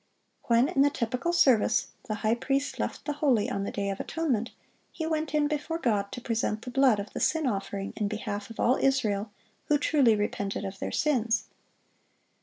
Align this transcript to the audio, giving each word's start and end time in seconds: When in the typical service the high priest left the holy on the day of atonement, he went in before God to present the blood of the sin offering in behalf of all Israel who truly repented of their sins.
When 0.45 0.67
in 0.67 0.81
the 0.81 0.89
typical 0.89 1.31
service 1.31 1.89
the 2.07 2.15
high 2.25 2.33
priest 2.33 2.79
left 2.79 3.05
the 3.05 3.13
holy 3.13 3.51
on 3.51 3.65
the 3.65 3.71
day 3.71 3.91
of 3.91 3.99
atonement, 3.99 4.49
he 4.91 5.05
went 5.05 5.35
in 5.35 5.47
before 5.47 5.77
God 5.77 6.11
to 6.13 6.19
present 6.21 6.63
the 6.63 6.71
blood 6.71 6.99
of 6.99 7.13
the 7.13 7.19
sin 7.19 7.45
offering 7.45 7.93
in 7.95 8.07
behalf 8.07 8.49
of 8.49 8.59
all 8.59 8.77
Israel 8.77 9.29
who 9.65 9.77
truly 9.77 10.15
repented 10.15 10.65
of 10.65 10.79
their 10.79 10.91
sins. 10.91 11.43